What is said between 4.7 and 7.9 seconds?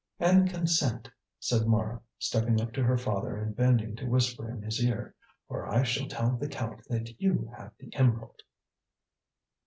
ear, "or I shall tell the Count that you have